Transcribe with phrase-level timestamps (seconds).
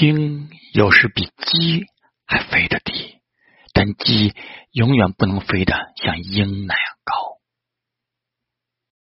[0.00, 1.86] 鹰有时比鸡
[2.26, 3.20] 还飞得低
[3.72, 4.34] 但鸡
[4.72, 7.39] 永远不能飞得像鹰那样高。